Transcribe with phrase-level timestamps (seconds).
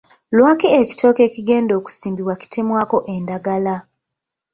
[0.37, 3.75] Lwaki ekitooke ekigenda okusimbibwa kitemwako endagala?